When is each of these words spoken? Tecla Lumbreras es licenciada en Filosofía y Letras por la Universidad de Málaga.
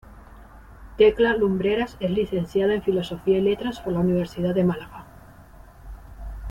Tecla 0.97 1.35
Lumbreras 1.37 1.95
es 1.99 2.09
licenciada 2.09 2.73
en 2.73 2.81
Filosofía 2.81 3.37
y 3.37 3.41
Letras 3.41 3.81
por 3.81 3.93
la 3.93 3.99
Universidad 3.99 4.55
de 4.55 4.63
Málaga. 4.63 5.05